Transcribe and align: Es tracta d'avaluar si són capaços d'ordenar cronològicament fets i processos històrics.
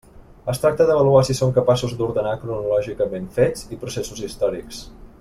Es 0.53 0.61
tracta 0.63 0.87
d'avaluar 0.89 1.19
si 1.27 1.35
són 1.41 1.53
capaços 1.59 1.93
d'ordenar 1.99 2.33
cronològicament 2.45 3.31
fets 3.39 3.71
i 3.77 3.81
processos 3.85 4.27
històrics. 4.31 4.83